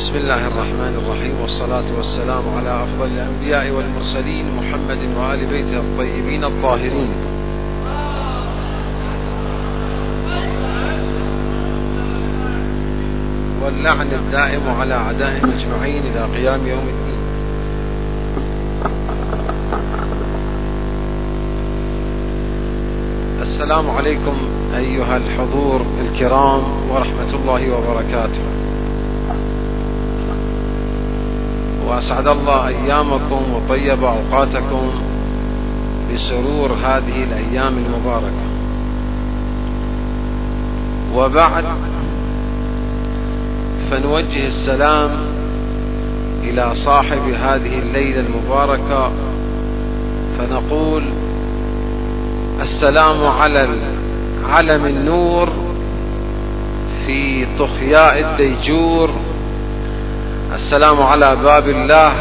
[0.00, 7.10] بسم الله الرحمن الرحيم والصلاة والسلام على أفضل الأنبياء والمرسلين محمد وآل بيته الطيبين الطاهرين.
[13.62, 17.20] واللعن الدائم على أعدائهم أجمعين إلى قيام يوم الدين.
[23.42, 24.36] السلام عليكم
[24.76, 28.59] أيها الحضور الكرام ورحمة الله وبركاته.
[31.90, 34.90] وأسعد الله أيامكم وطيب أوقاتكم
[36.14, 38.46] بسرور هذه الأيام المباركة.
[41.14, 41.64] وبعد
[43.90, 45.10] فنوجه السلام
[46.42, 49.10] إلى صاحب هذه الليلة المباركة
[50.38, 51.02] فنقول
[52.60, 53.68] السلام على
[54.48, 55.48] علم النور
[57.06, 59.10] في طخياء الديجور
[60.54, 62.12] السلام على باب الله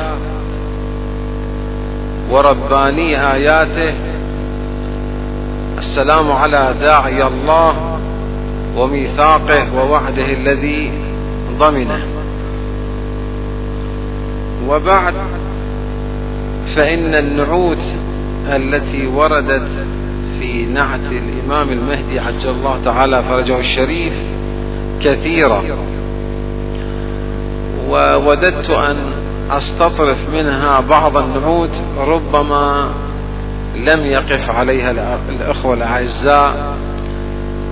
[2.31, 3.93] ورباني آياته.
[5.77, 7.73] السلام على داعي الله
[8.77, 10.91] وميثاقه ووعده الذي
[11.59, 12.01] ضمنه
[14.69, 15.13] وبعد
[16.75, 17.85] فإن النعوت
[18.47, 19.67] التي وردت
[20.39, 24.13] في نعت الإمام المهدي عجل الله تعالى فرجه الشريف
[25.01, 25.63] كثيرة.
[27.89, 28.97] ووددت أن
[29.51, 32.89] أستطرف منها بعض النعوت ربما
[33.75, 36.77] لم يقف عليها الأخوة الأعزاء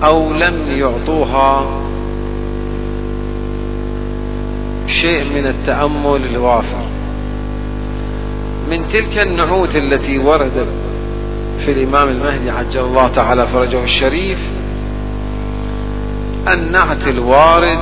[0.08, 1.66] أو لم يعطوها
[4.86, 6.84] شيء من التأمل الوافر.
[8.70, 10.68] من تلك النعوت التي وردت
[11.64, 14.38] في الإمام المهدي عجل الله تعالى فرجه الشريف
[16.54, 17.78] النعت الوارد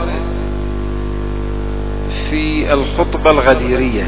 [2.30, 4.06] في الخطبة الغديرية.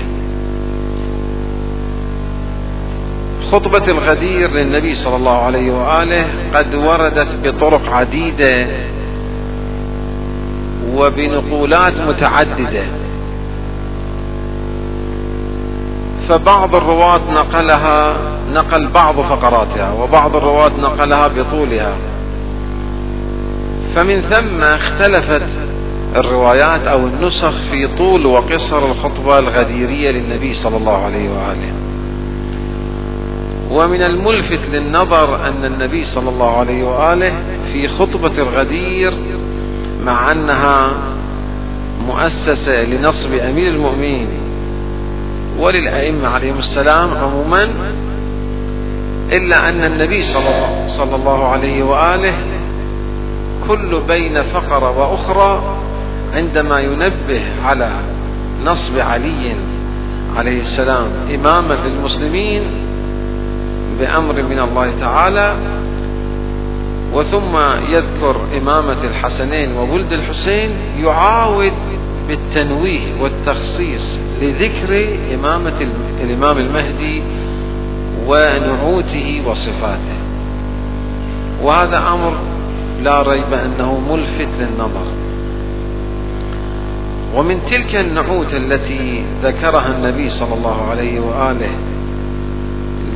[3.52, 8.66] خطبة الغدير للنبي صلى الله عليه وآله قد وردت بطرق عديدة
[10.94, 12.84] وبنقولات متعددة.
[16.28, 18.16] فبعض الرواة نقلها
[18.52, 21.96] نقل بعض فقراتها وبعض الرواة نقلها بطولها.
[23.96, 25.67] فمن ثم اختلفت
[26.16, 31.72] الروايات أو النسخ في طول وقصر الخطبة الغديرية للنبي صلى الله عليه وآله.
[33.70, 37.32] ومن الملفت للنظر أن النبي صلى الله عليه وآله
[37.72, 39.14] في خطبة الغدير
[40.04, 40.92] مع أنها
[42.06, 44.28] مؤسسة لنصب أمير المؤمنين
[45.58, 47.62] وللأئمة عليهم السلام عموما
[49.36, 50.22] إلا أن النبي
[50.88, 52.34] صلى الله عليه وآله
[53.68, 55.77] كل بين فقرة وأخرى
[56.34, 57.90] عندما ينبه على
[58.64, 59.54] نصب علي
[60.36, 62.62] عليه السلام إماما للمسلمين
[64.00, 65.56] بأمر من الله تعالى
[67.12, 67.56] وثم
[67.88, 71.72] يذكر إمامة الحسنين وولد الحسين يعاود
[72.28, 74.02] بالتنويه والتخصيص
[74.42, 75.86] لذكر إمامة
[76.24, 77.22] الإمام المهدي
[78.26, 80.18] ونعوته وصفاته.
[81.62, 82.32] وهذا أمر
[83.02, 85.06] لا ريب أنه ملفت للنظر.
[87.36, 91.70] ومن تلك النعوت التي ذكرها النبي صلى الله عليه وآله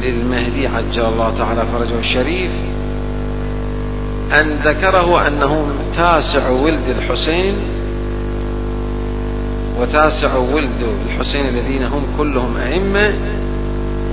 [0.03, 2.51] للمهدي عجل الله تعالى فرجه الشريف
[4.41, 7.55] أن ذكره أنه تاسع ولد الحسين
[9.81, 13.15] وتاسع ولد الحسين الذين هم كلهم أئمة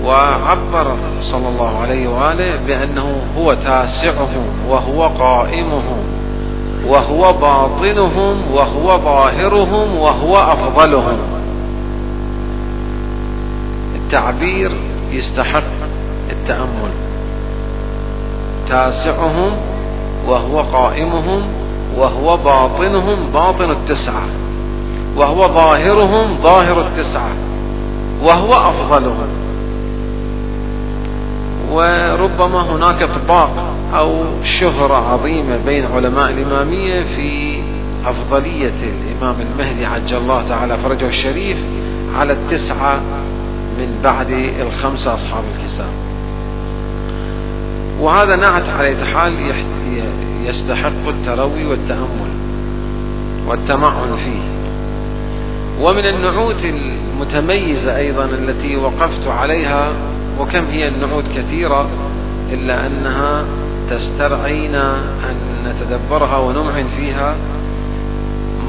[0.06, 6.19] وعبر صلى الله عليه وآله بأنه هو تاسعهم وهو قائمهم.
[6.88, 11.18] وهو باطنهم وهو ظاهرهم وهو أفضلهم.
[13.96, 14.72] التعبير
[15.12, 15.64] يستحق
[16.30, 16.92] التأمل.
[18.70, 19.52] تاسعهم
[20.28, 21.42] وهو قائمهم
[21.98, 24.28] وهو باطنهم باطن التسعة.
[25.18, 27.32] وهو ظاهرهم ظاهر التسعة.
[28.24, 29.49] وهو أفضلهم.
[31.80, 34.26] وربما هناك اطباق أو
[34.60, 37.60] شهرة عظيمة بين علماء الإمامية في
[38.06, 41.58] أفضلية الإمام المهدي عجل الله تعالى فرجه الشريف
[42.16, 43.00] على التسعة
[43.80, 44.30] من بعد
[44.62, 45.94] الخمسة أصحاب الحساب
[48.02, 49.34] وهذا نعت على حال
[50.46, 52.32] يستحق التروي والتأمل
[53.48, 54.60] والتمعن فيه.
[55.82, 59.92] ومن النعوت المتميزة أيضا التي وقفت عليها
[60.40, 61.90] وكم هي النعوت كثيرة
[62.52, 63.46] إلا أنها
[63.90, 64.94] تسترعينا
[65.30, 67.36] أن نتدبرها ونمعن فيها.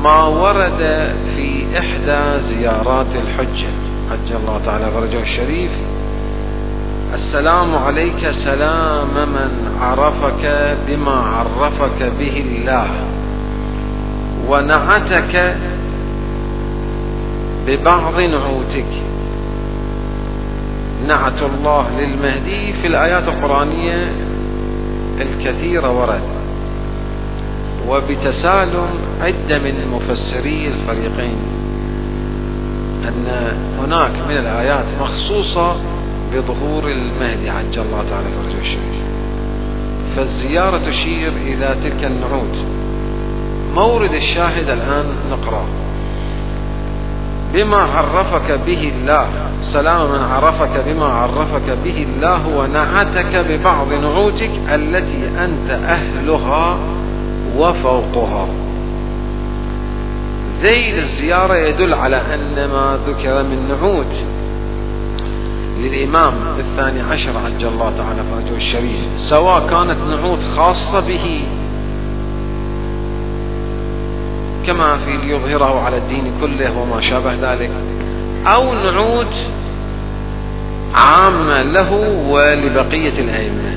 [0.02, 3.70] ما ورد في إحدى زيارات الحجة.
[4.10, 5.70] حج الله تعالى فرجه الشريف.
[7.14, 9.50] السلام عليك سلام من
[9.80, 12.88] عرفك بما عرفك به الله.
[14.48, 15.56] ونعتك
[17.66, 19.09] ببعض نعوتك.
[21.08, 24.12] نعت الله للمهدي في الآيات القرآنية
[25.20, 26.20] الكثيرة ورد.
[27.88, 28.86] وبتسالم
[29.20, 31.36] عدة من مفسري الفريقين
[33.08, 35.76] أن هناك من الآيات مخصوصة
[36.32, 39.00] بظهور المهدي عجل الله تعالى فرجه الشريف.
[40.16, 42.56] فالزيارة تشير إلى تلك النعوت
[43.74, 45.64] مورد الشاهد الآن نقرأ
[47.54, 49.26] بما عرفك به الله.
[49.62, 56.78] سلام من عرفك بما عرفك به الله ونعتك ببعض نعوتك التي أنت أهلها
[57.58, 58.46] وفوقها.
[60.62, 64.14] ذيل الزيارة يدل على أن ما ذكر من نعوت
[65.80, 71.46] للإمام الثاني عشر عجل الله تعالى فرجه الشريف سواء كانت نعوت خاصة به
[74.66, 77.70] كما في ليظهره على الدين كله وما شابه ذلك.
[78.46, 79.34] أو نعوت
[80.94, 81.92] عامة له
[82.28, 83.76] ولبقية الأئمة.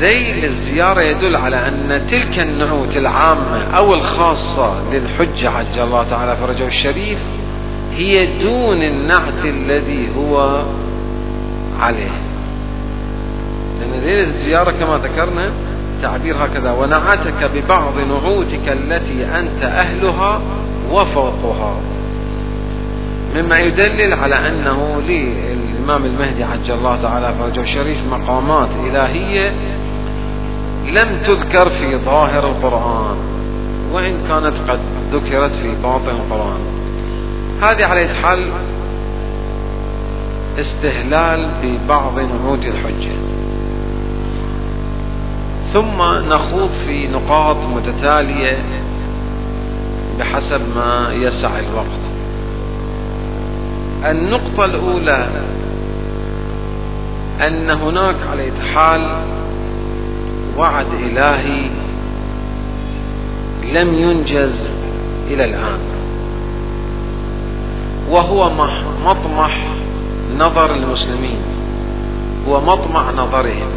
[0.00, 6.66] ذيل الزيارة يدل على أن تلك النعوت العامة أو الخاصة للحجة عجل الله تعالى فرجه
[6.66, 7.18] الشريف
[7.92, 8.12] هي
[8.42, 10.62] دون النعت الذي هو
[11.80, 12.10] عليه.
[13.80, 15.50] لأن ذيل الزيارة كما ذكرنا
[16.06, 20.40] تعبير هكذا ونعتك ببعض نعوتك التي أنت أهلها
[20.90, 21.74] وفوقها.
[23.36, 29.52] مما يدلل على أنه للإمام المهدي عجل الله تعالى فرجه الشريف مقامات إلهية
[30.86, 33.16] لم تذكر في ظاهر القرآن
[33.92, 34.80] وإن كانت قد
[35.12, 36.60] ذكرت في باطن القرآن.
[37.62, 38.50] هذه على حال
[40.58, 43.35] استهلال ببعض نعوت الحجة.
[45.74, 48.58] ثم نخوض في نقاط متتالية
[50.18, 52.04] بحسب ما يسع الوقت.
[54.04, 55.28] النقطة الأولى
[57.46, 59.00] أن هناك على حال
[60.58, 61.70] وعد إلهي
[63.72, 64.54] لم ينجز
[65.30, 65.78] إلى الآن.
[68.10, 68.50] وهو
[69.04, 69.66] مطمح
[70.38, 71.38] نظر المسلمين
[72.48, 73.70] هو مطمع نظرهم.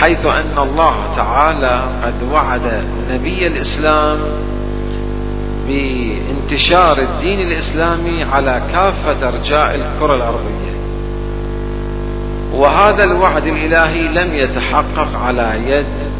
[0.00, 4.18] حيث أن الله تعالى قد وعد نبي الإسلام
[5.66, 10.70] بانتشار الدين الإسلامي على كافة أرجاء الكرة الأرضية.
[12.52, 16.10] وهذا الوعد الإلهي لم يتحقق على يد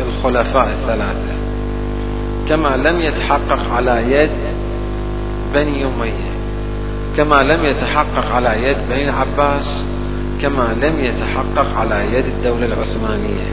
[0.00, 1.34] الخلفاء الثلاثة
[2.48, 4.30] كما لم يتحقق على يد
[5.54, 6.30] بني أمية
[7.16, 9.84] كما لم يتحقق على يد بني العباس
[10.42, 13.46] كما لم يتحقق على يد الدولة العثمانية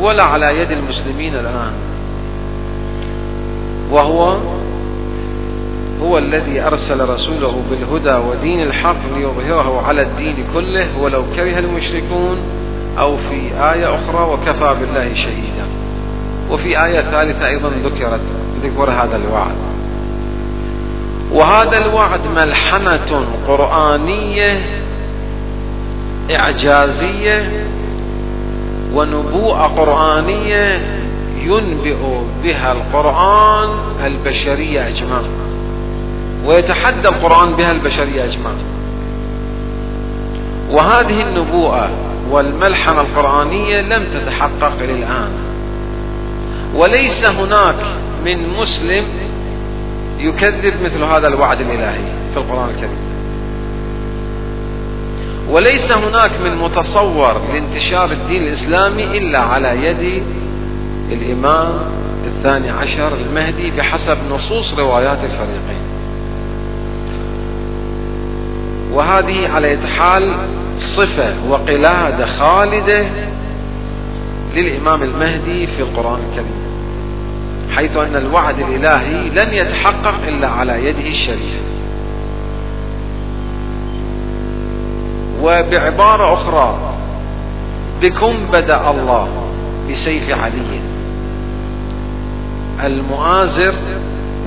[0.00, 1.72] ولا على يد المسلمين الآن.
[3.90, 4.36] وهو
[6.02, 12.38] هو الذي أرسل رسوله بالهدى ودين الحق ليظهره على الدين كله ولو كره المشركون
[12.98, 15.66] أو في آية أخرى وكفى بالله شهيدا.
[16.50, 18.20] وفي آية ثالثة أيضا ذكرت
[18.62, 19.56] ذكر هذا الوعد.
[21.32, 24.60] وهذا الوعد ملحمة قرآنية
[26.36, 27.66] إعجازية
[28.94, 30.80] ونبوءة قرآنية
[31.42, 31.96] ينبئ
[32.42, 33.68] بها القرآن
[34.06, 35.20] البشرية أجمع
[36.44, 38.50] ويتحدى القرآن بها البشرية أجمع
[40.70, 41.90] وهذه النبوءة
[42.30, 45.30] والملحمة القرآنية لم تتحقق إلى الآن
[46.74, 47.84] وليس هناك
[48.24, 49.04] من مسلم
[50.18, 52.04] يكذب مثل هذا الوعد الإلهي
[52.34, 53.07] في القرآن الكريم.
[55.50, 60.22] وليس هناك من متصور لانتشار الدين الإسلامي إلا على يد
[61.12, 61.72] الإمام
[62.26, 65.88] الثاني عشر المهدي بحسب نصوص روايات الفريقين.
[68.92, 70.34] وهذه على حال
[70.78, 73.06] صفة وقلادة خالدة
[74.54, 76.68] للإمام المهدي في القرآن الكريم
[77.76, 81.60] حيث أن الوعد الإلهي لن يتحقق إلا على يده الشريف
[85.48, 86.78] وبعبارة أخرى
[88.02, 89.28] بكم بدأ الله
[89.90, 90.80] بسيف علي؟
[92.84, 93.74] المؤازر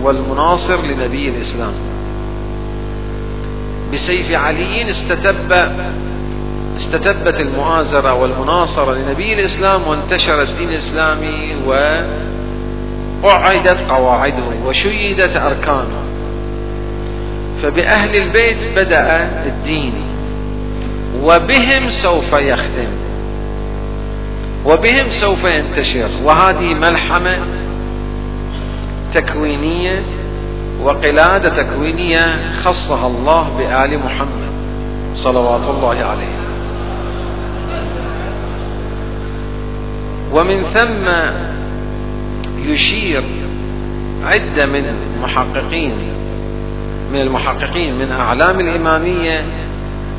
[0.04, 1.74] والمناصر لنبي الإسلام.
[3.94, 5.54] بسيف علي استتب
[6.78, 11.56] استتبت المؤازرة والمناصرة لنبي الإسلام وانتشر الدين الإسلامي
[13.24, 16.02] وأعدت قواعده وشيدت أركانه.
[17.64, 19.94] فبأهل البيت بدأ الدين.
[21.24, 22.92] وبهم سوف يختم.
[24.66, 26.10] وبهم سوف ينتشر.
[26.24, 27.38] وهذه ملحمة
[29.14, 30.02] تكوينية
[30.84, 34.52] وقلادة تكوينية خصها الله بآل محمد
[35.14, 36.42] صلوات الله عليه.
[40.34, 41.10] ومن ثم
[42.72, 43.24] يشير
[44.24, 45.94] عدة من المحققين
[47.14, 49.44] من المحققين من أعلام الإمامية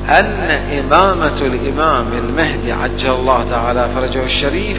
[0.09, 4.79] أن إمامة الإمام المهدي عجل الله تعالى فرجه الشريف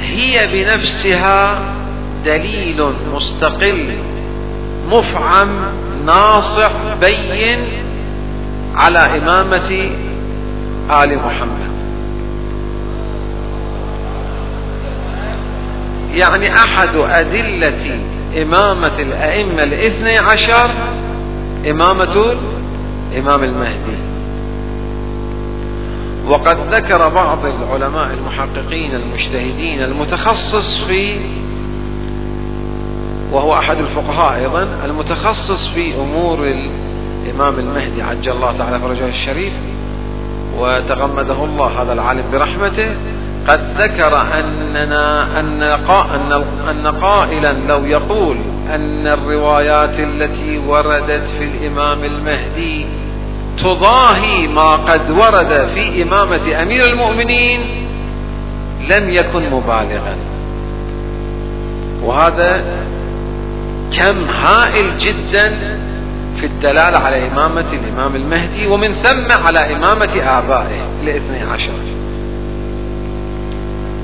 [0.00, 1.58] هي بنفسها
[2.24, 3.96] دليل مستقل
[4.88, 5.48] مفعم
[6.06, 7.58] ناصح بين
[8.74, 9.90] على إمامة
[11.02, 11.74] آل محمد.
[16.14, 18.00] يعني أحد أدلة
[18.42, 20.70] إمامة الأئمة الاثني عشر
[21.70, 22.36] إمامة
[23.14, 23.96] الإمام المهدي.
[26.28, 31.16] وقد ذكر بعض العلماء المحققين المجتهدين المتخصص في
[33.32, 36.38] وهو أحد الفقهاء أيضا المتخصص في أمور
[37.24, 39.52] الإمام المهدي عجل الله تعالى فرجه الشريف
[40.58, 42.96] وتغمده الله هذا العالم برحمته.
[43.48, 45.62] قد ذكر أننا أن
[46.70, 48.36] أن قائلا لو يقول
[48.74, 52.86] أن الروايات التي وردت في الإمام المهدي
[53.58, 57.60] تضاهي ما قد ورد في إمامة أمير المؤمنين
[58.90, 60.16] لم يكن مبالغا.
[62.02, 62.64] وهذا
[64.00, 65.78] كم هائل جدا
[66.40, 71.72] في الدلالة على إمامة الإمام المهدي ومن ثم على إمامة آبائه الاثني عشر.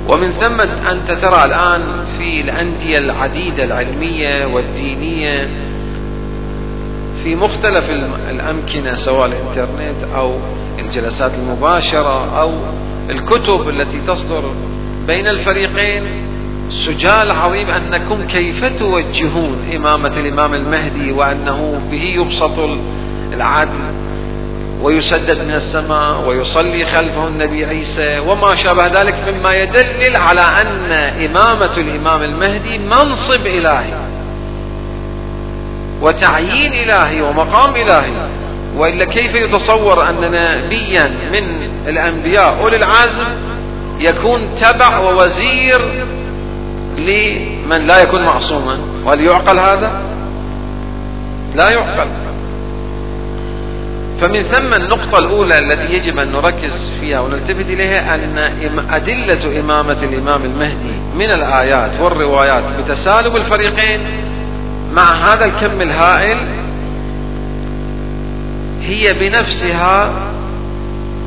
[0.09, 1.83] ومن ثم أنت ترى الآن
[2.19, 5.49] في الأندية العديدة العلمية والدينية
[7.25, 7.85] في مختلف
[8.31, 10.35] الأمكنة سواء الإنترنت أو
[10.79, 12.53] الجلسات المباشرة أو
[13.11, 14.53] الكتب التي تصدر
[15.07, 16.03] بين الفريقين.
[16.87, 22.59] سجال عظيم أنكم كيف توجهون إمامة الإمام المهدي وأنه به يبسط
[23.33, 23.81] العدل
[24.83, 30.93] ويسدد من السماء ويصلي خلفه النبي عيسى وما شابه ذلك مما يدلل على أن
[31.25, 34.10] إمامة الإمام المهدي منصب إلهي.
[36.01, 38.13] وتعيين إلهي ومقام إلهي.
[38.77, 43.29] وإلا كيف يتصور أن نبيا من الأنبياء أولي العزم
[44.01, 46.07] يكون تبع ووزير
[46.99, 49.91] لمن لا يكون معصوما؟ وهل يعقل هذا؟
[51.55, 52.09] لا يعقل.
[54.21, 58.39] فمن ثم النقطة الأولى التي يجب أن نركز فيها ونلتفت إليها أن
[58.91, 64.01] أدلة إمامة الإمام المهدي من الآيات والروايات بتسالب الفريقين
[64.93, 66.39] مع هذا الكم الهائل
[68.83, 70.11] هي بنفسها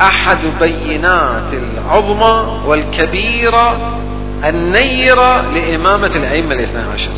[0.01, 3.97] أحد بينات العظمى والكبيرة
[4.45, 7.11] النيرة لإمامة الأئمة الاثنى عشر.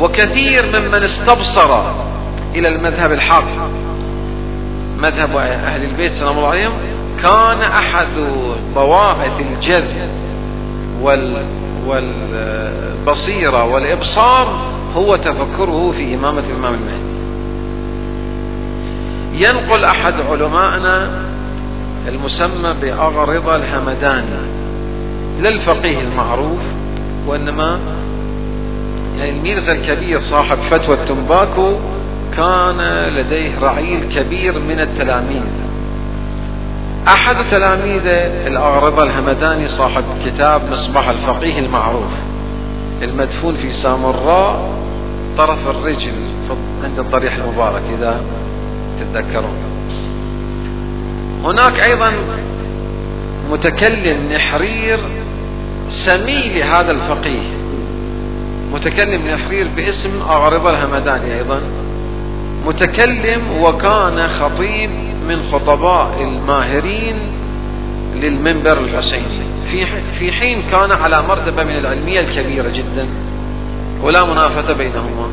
[0.00, 1.82] وكثير ممن استبصر
[2.54, 3.44] إلى المذهب الحق
[4.98, 6.72] مذهب أهل البيت سلام الله عليهم
[7.24, 8.08] كان أحد
[8.74, 10.10] ضوابط الجذب
[11.02, 11.44] وال
[11.86, 17.14] والبصيرة والإبصار هو تفكره في إمامة الإمام المهدي.
[19.34, 21.10] ينقل أحد علمائنا
[22.08, 24.54] المسمى بأغرض الهمداني
[25.40, 26.60] لا الفقيه المعروف
[27.26, 27.78] وإنما
[29.18, 31.76] يعني الميرزا الكبير صاحب فتوى التنباكو
[32.36, 35.42] كان لديه رعيل كبير من التلاميذ.
[37.08, 42.12] أحد تلاميذه الأغرضة الهمداني صاحب كتاب مصباح الفقيه المعروف
[43.02, 44.74] المدفون في سامراء
[45.38, 46.12] طرف الرجل
[46.84, 48.20] عند الضريح المبارك إذا
[49.00, 49.56] تتذكرون.
[51.44, 52.12] هناك أيضا
[53.50, 55.00] متكلم نحرير
[55.90, 57.54] سمي لهذا الفقيه.
[58.72, 61.60] متكلم نحرير باسم أغرضة الهمداني أيضا.
[62.66, 64.90] متكلم وكان خطيب
[65.28, 67.16] من خطباء الماهرين
[68.14, 69.44] للمنبر الحسيني
[70.18, 73.08] في حين كان على مرتبة من العلمية الكبيرة جدا
[74.02, 75.28] ولا منافسة بينهما.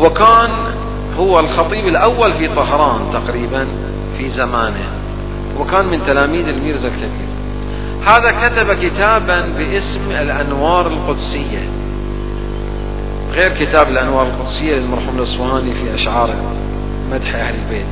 [0.00, 0.50] وكان
[1.18, 3.66] هو الخطيب الأول في طهران تقريبا
[4.18, 4.88] في زمانه
[5.58, 7.28] وكان من تلاميذ الميرزا الكبير.
[8.08, 11.68] هذا كتب كتابا باسم الأنوار القدسية.
[13.32, 16.36] غير كتاب الأنوار القدسية للمرحوم الأصفهاني في أشعاره
[17.12, 17.86] مدح أهل البيت.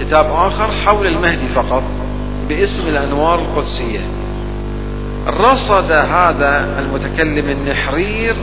[0.00, 1.82] كتاب آخر حول المهدي فقط
[2.48, 4.00] باسم الأنوار القدسية.
[5.28, 8.36] رصد هذا المتكلم النحرير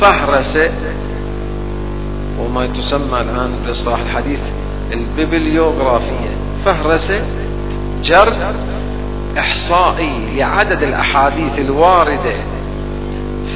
[0.00, 0.70] فهرسة
[2.40, 4.38] وما تسمى الآن بالاصطلاح الحديث
[4.92, 6.30] الببليوغرافية
[6.64, 7.22] فهرسة
[8.02, 8.54] جرد
[9.38, 12.34] إحصائي لعدد الأحاديث الواردة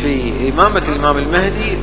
[0.02, 1.78] في إمامة الإمام المهدي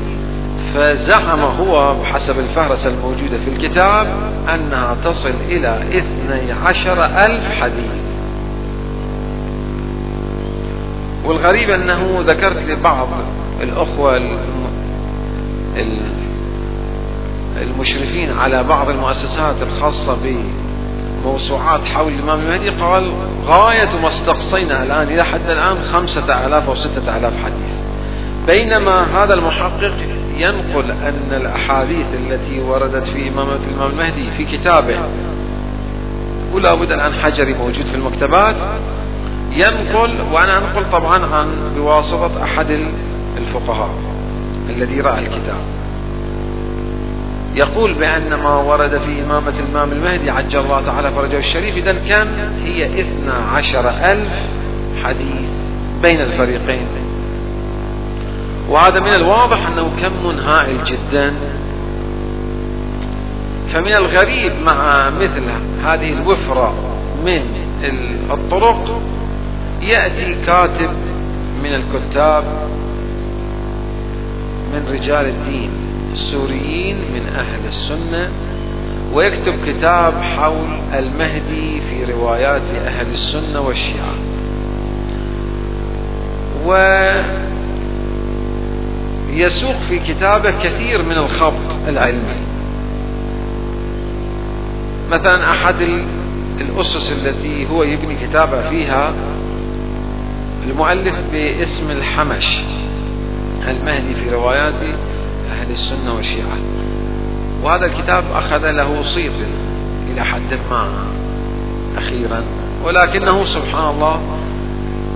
[0.74, 4.08] فزعم هو بحسب الفهرسة الموجودة في الكتاب
[4.54, 7.92] أنها تصل إلى اثني عشر ألف حديث.
[11.26, 13.08] والغريب أنه ذكرت لبعض
[13.62, 14.22] الأخوة
[17.62, 20.18] المشرفين على بعض المؤسسات الخاصة
[21.24, 23.12] بموسوعات حول الإمام المهدي قال
[23.46, 27.76] غاية ما استقصينا الآن إلى حد الآن خمسة آلاف أو ستة آلاف حديث.
[28.48, 29.94] بينما هذا المحقق
[30.38, 34.98] ينقل أن الأحاديث التي وردت في إمامة الإمام المهدي في كتابه
[36.54, 38.56] ولا بد الآن حجري موجود في المكتبات
[39.52, 42.80] ينقل وأنا أنقل طبعا عن بواسطة أحد
[43.38, 43.90] الفقهاء
[44.70, 45.62] الذي رأى الكتاب.
[47.56, 52.28] يقول بأن ما ورد في إمامة الإمام المهدي عجل الله تعالى فرجه الشريف إذا كان
[52.64, 54.34] هي إثنى عشر ألف
[55.04, 55.50] حديث
[56.04, 56.88] بين الفريقين.
[58.70, 61.34] وهذا من الواضح أنه كم هائل جدا.
[63.74, 65.44] فمن الغريب مع مثل
[65.86, 66.74] هذه الوفرة
[67.26, 67.42] من
[68.32, 69.02] الطرق
[69.82, 70.90] يأتي كاتب
[71.64, 72.44] من الكتاب
[74.74, 75.70] من رجال الدين
[76.14, 78.30] السوريين من أهل السنة
[79.14, 84.16] ويكتب كتاب حول المهدي في روايات أهل السنة والشيعة.
[89.36, 92.36] ويسوق في كتابه كثير من الخبط العلمي
[95.12, 95.82] مثلا أحد
[96.62, 99.14] الأسس التي هو يبني كتابه فيها
[100.68, 102.60] المؤلف باسم الحمش
[103.68, 104.74] المهدي في روايات
[105.52, 106.58] أهل السنة والشيعة.
[107.64, 109.32] وهذا الكتاب أخذ له صيت
[110.14, 110.90] إلى حد ما
[111.98, 112.44] أخيرا
[112.84, 114.22] ولكنه سبحان الله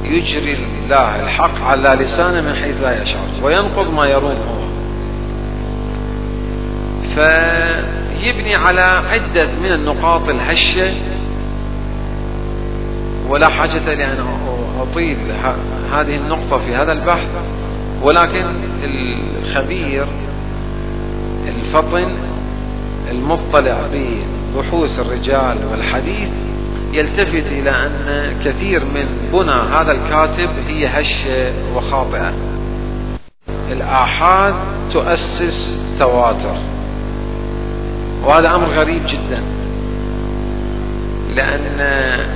[0.03, 4.59] يجري الله الحق على لسانه من حيث لا يشعر وينقض ما يروم هو.
[7.15, 10.93] فيبني على عدة من النقاط الهشة
[13.29, 14.25] ولا حاجة لأن
[14.79, 15.17] أطيل
[15.93, 17.27] هذه النقطة في هذا البحث.
[18.03, 18.45] ولكن
[19.43, 20.05] الخبير
[21.47, 22.07] الفطن
[23.11, 26.29] المطلع ببحوث الرجال والحديث
[26.93, 32.33] يلتفت إلى أن كثير من بنى هذا الكاتب هي هشة وخاطئة.
[33.71, 34.53] الآحاد
[34.91, 36.55] تؤسس تواتر.
[38.23, 39.43] وهذا أمر غريب جدا.
[41.35, 41.79] لأن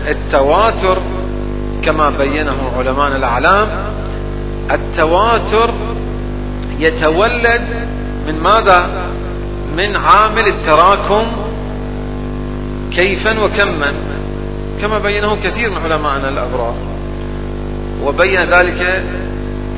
[0.07, 1.01] التواتر
[1.81, 3.67] كما بينه علماء الأعلام
[4.71, 5.73] التواتر
[6.79, 7.61] يتولد
[8.27, 8.89] من ماذا؟
[9.77, 11.31] من عامل التراكم
[12.91, 13.93] كيفا وكما.
[14.81, 16.75] كما بينه كثير من علمائنا الأبرار.
[18.03, 19.03] وبين ذلك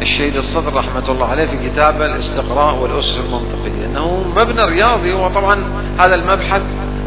[0.02, 5.64] الشهيد الصدر رحمة الله عليه في كتابه الاستقراء والأسس المنطقية أنه مبنى رياضي وطبعا
[6.00, 6.62] هذا المبحث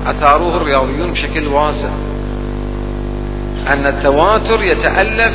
[0.07, 1.89] أثاروه الرياضيون بشكل واسع.
[3.73, 5.35] أن التواتر يتألف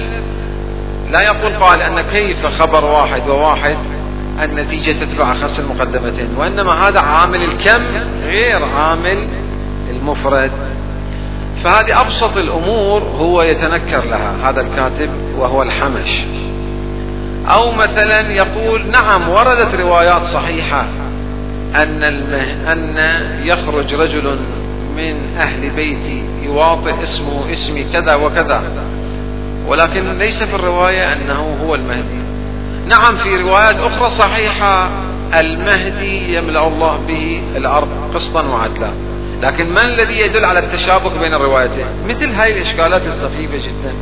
[1.11, 3.77] لا يقول قال أن كيف خبر واحد وواحد
[4.43, 7.83] النتيجة تتبع خمس المقدمتين وإنما هذا عامل الكم
[8.25, 9.27] غير عامل
[9.89, 10.51] المفرد.
[11.63, 16.23] فهذه أبسط الأمور هو يتنكر لها هذا الكاتب وهو الحمش.
[17.47, 20.85] أو مثلا يقول نعم وردت روايات صحيحة
[21.83, 22.97] أن المه أن
[23.43, 24.39] يخرج رجل
[24.97, 28.63] من أهل بيتي يواطئ اسمه اسمي كذا وكذا.
[29.67, 32.23] ولكن ليس في الرواية أنه هو المهدي.
[32.87, 34.89] نعم في روايات أخرى صحيحة
[35.41, 38.91] المهدي يملأ الله به الأرض قسطا وعدلا.
[39.43, 43.93] لكن ما الذي يدل على التشابك بين الروايتين؟ مثل هاي الإشكالات السخيفة جدا.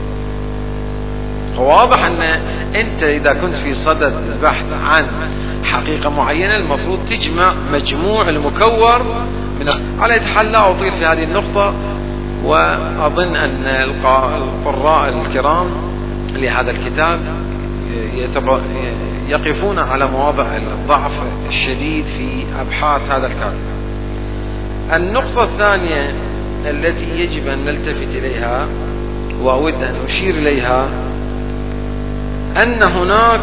[1.58, 2.22] واضح أن
[2.76, 5.08] أنت إذا كنت في صدد البحث عن
[5.64, 9.04] حقيقة معينة المفروض تجمع مجموع المكور
[9.60, 11.74] من على لا أطيل في هذه النقطة
[12.44, 15.68] وأظن أن القراء الكرام
[16.34, 17.20] لهذا الكتاب
[19.28, 21.12] يقفون على مواضع الضعف
[21.50, 23.71] الشديد في أبحاث هذا الكاتب.
[24.94, 26.14] النقطة الثانية
[26.70, 28.68] التي يجب أن نلتفت إليها
[29.42, 30.88] وأود أن أشير إليها
[32.64, 33.42] أن هناك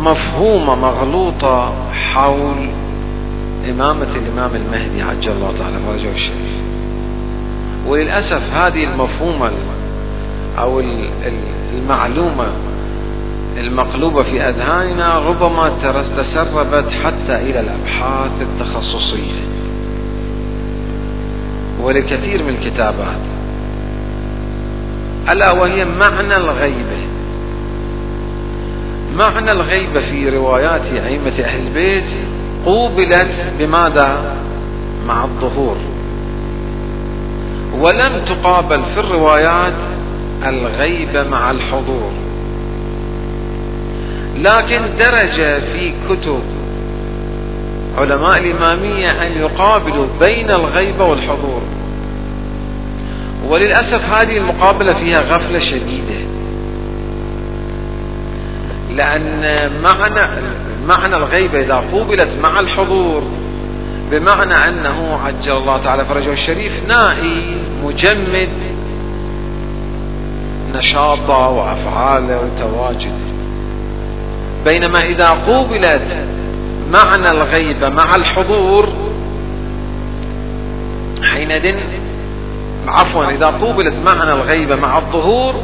[0.00, 2.68] مفهومة مغلوطة حول
[3.70, 6.54] إمامة الإمام المهدي عجل الله تعالى فرجه الشريف
[7.86, 9.50] وللأسف هذه المفهومة
[10.58, 10.82] أو
[11.74, 12.46] المعلومة
[13.56, 15.68] المقلوبة في أذهاننا ربما
[16.16, 19.44] تسربت حتى إلى الأبحاث التخصصية.
[21.82, 23.20] ولكثير من الكتابات.
[25.32, 27.06] ألا وهي معنى الغيبة.
[29.16, 32.04] معنى الغيبة في روايات أئمة أهل البيت
[32.66, 34.36] قوبلت بماذا؟
[35.06, 35.76] مع الظهور.
[37.80, 39.74] ولم تقابل في الروايات
[40.46, 42.23] الغيبة مع الحضور.
[44.36, 46.42] لكن درج في كتب
[47.98, 51.62] علماء الإمامية أن يقابلوا بين الغيبة والحضور.
[53.48, 56.24] وللأسف هذه المقابلة فيها غفلة شديدة.
[58.96, 60.30] لأن معنى
[60.86, 63.22] معنى الغيبة إذا قوبلت مع الحضور
[64.10, 68.48] بمعنى أنه عجل الله تعالى فرجه الشريف نائي مجمد
[70.74, 73.33] نشاطه وأفعاله وتواجده.
[74.64, 76.26] بينما إذا قوبلت
[76.90, 78.92] معنى الغيبة مع الحضور
[81.22, 81.76] حينئذ
[82.88, 85.54] عفوا إذا قوبلت معنى الغيبة مع الظهور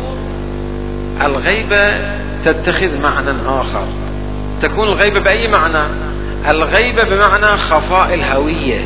[1.24, 1.82] الغيبة
[2.44, 3.84] تتخذ معنى آخر.
[4.62, 5.88] تكون الغيبة بأي معنى؟
[6.50, 8.80] الغيبة بمعنى خفاء الهوية.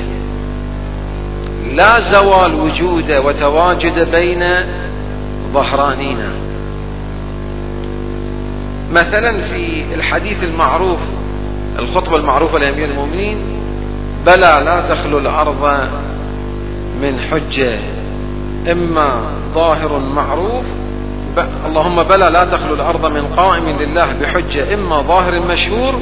[1.72, 4.44] لا زوال وجود وتواجد بين
[5.52, 6.43] ظهرانينا.
[8.94, 10.98] مثلا في الحديث المعروف
[11.78, 13.36] الخطبة المعروفة لأمير المؤمنين
[14.26, 15.88] بلى لا تخلو الأرض
[17.02, 17.78] من حجة
[18.72, 19.20] إما
[19.54, 20.64] ظاهر معروف
[21.66, 25.94] اللهم بلى لا تخلو الأرض من قائم لله بحجة إما ظاهر مشهور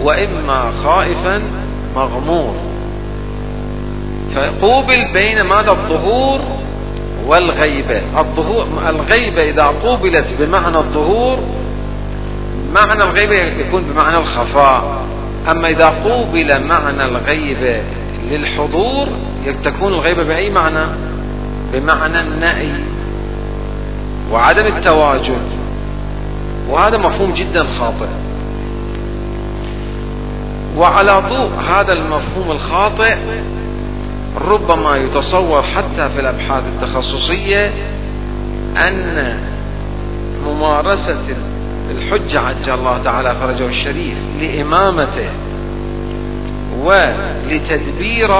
[0.00, 1.42] وإما خائفا
[1.96, 2.54] مغمور.
[4.34, 6.40] فقوبل بين ماذا؟ الظهور
[7.26, 8.02] والغيبة.
[8.18, 11.38] الظهور الغيبة إذا قوبلت بمعنى الظهور
[12.74, 15.04] معنى الغيبة يكون بمعنى الخفاء.
[15.50, 17.82] أما إذا قوبل معنى الغيبة
[18.30, 19.08] للحضور
[19.64, 20.86] تكون الغيبة بأي معنى؟
[21.72, 22.72] بمعنى النأي
[24.32, 25.42] وعدم التواجد.
[26.68, 28.08] وهذا مفهوم جدا خاطئ.
[30.76, 33.16] وعلى ضوء هذا المفهوم الخاطئ
[34.48, 37.72] ربما يتصور حتى في الأبحاث التخصصية
[38.88, 39.38] أن
[40.46, 41.36] ممارسة
[41.90, 45.30] الحجة عجل الله تعالى فرجه الشريف لإمامته
[46.80, 48.30] ولتدبير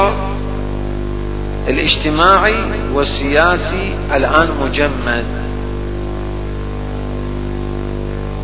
[1.69, 5.25] الاجتماعي والسياسي الآن مجمد.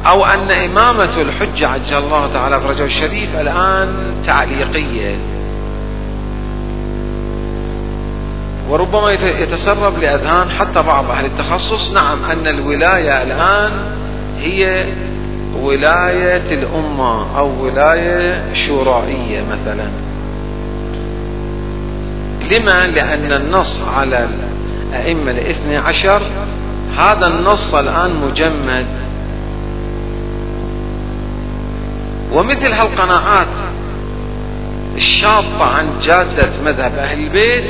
[0.07, 3.89] أو أن إمامة الحجة عجل الله تعالى فرجه الشريف الآن
[4.27, 5.17] تعليقية.
[8.71, 11.93] وربما يتسرب لأذهان حتى بعض أهل التخصص.
[11.93, 13.73] نعم أن الولاية الآن
[14.41, 14.87] هي
[15.63, 19.89] ولاية الأمة أو ولاية شورائية مثلا.
[22.53, 24.29] لما؟ لأن النص على
[24.91, 26.23] الأئمة الاثنى عشر
[26.99, 28.87] هذا النص الآن مجمد.
[32.33, 33.49] ومثل هالقناعات
[34.97, 37.65] الشاطة عن جادة مذهب أهل البيت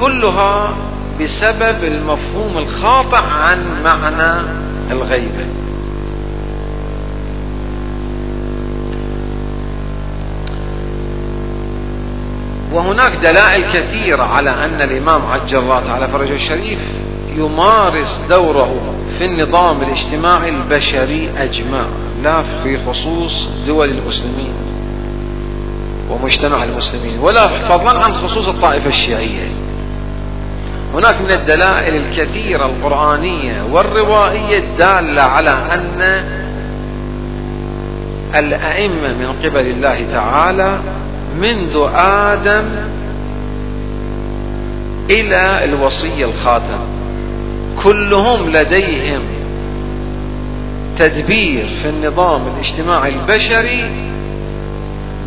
[0.00, 0.74] كلها
[1.20, 4.46] بسبب المفهوم الخاطئ عن معنى
[4.90, 5.46] الغيبة.
[12.72, 16.78] وهناك دلائل كثيرة على أن الإمام عجل الله تعالى فرجه الشريف
[17.36, 18.80] يمارس دوره
[19.18, 21.84] في النظام الاجتماعي البشري أجمع
[22.22, 24.52] لا في خصوص دول المسلمين
[26.10, 29.48] ومجتمع المسلمين ولا فضلا عن خصوص الطائفة الشيعية.
[30.94, 36.24] هناك من الدلائل الكثيرة القرآنية والروائية الدالة على أن
[38.38, 40.78] الأئمة من قبل الله تعالى
[41.40, 42.64] منذ آدم
[45.10, 46.78] إلى الوصي الخاتم.
[47.84, 49.22] كلهم لديهم
[50.98, 53.90] تدبير في النظام الاجتماعي البشري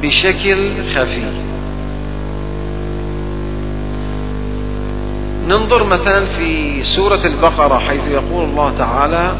[0.01, 1.23] بشكل خفي.
[5.47, 9.35] ننظر مثلا في سورة البقرة حيث يقول الله تعالى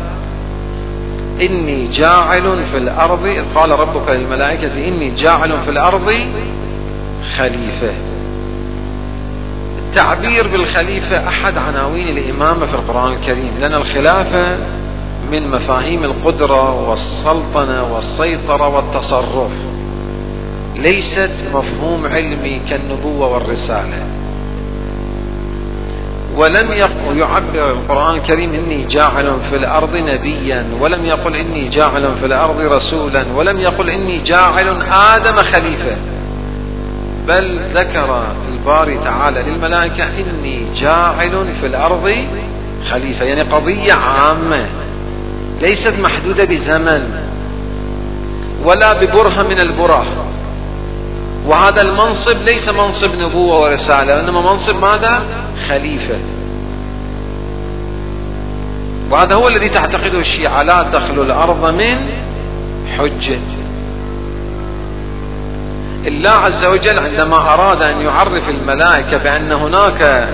[1.42, 6.14] إني جاعل في الأرض قال ربك للملائكة إني جاعل في الأرض
[7.38, 7.94] خليفة.
[9.78, 14.58] التعبير بالخليفة أحد عناوين الإمامة في القرآن الكريم لأن الخلافة
[15.32, 19.52] من مفاهيم القدرة والسلطنة والسيطرة والتصرف.
[20.76, 24.06] ليست مفهوم علمي كالنبوة والرسالة.
[26.38, 26.72] ولم
[27.18, 33.26] يعبر القرآن الكريم إني جاعل في الأرض نبيا ولم يقل إني جاعل في الأرض رسولا
[33.36, 35.98] ولم يقل إني جاعل آدم خليفة.
[37.28, 42.14] بل ذكر الباري تعالى للملائكة إني جاعل في الأرض
[42.92, 43.26] خليفة.
[43.26, 44.68] يعني قضية عامة
[45.62, 47.10] ليست محدودة بزمن
[48.64, 50.06] ولا ببرهة من البره
[51.46, 55.24] وهذا المنصب ليس منصب نبوة ورسالة إنما منصب ماذا؟
[55.70, 56.20] خليفة.
[59.12, 61.98] وهذا هو الذي تعتقده الشيعة لا تخلو الأرض من
[62.98, 63.40] حجة.
[66.08, 70.30] الله عز وجل عندما أراد أن يعرف الملائكة بأن هناك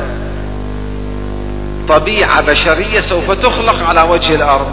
[1.89, 4.71] طبيعة بشرية سوف تخلق على وجه الأرض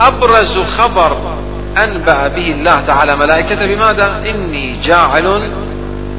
[0.00, 1.16] أبرز خبر
[1.84, 5.50] أنبأ به الله تعالى ملائكته بماذا؟ إني جاعل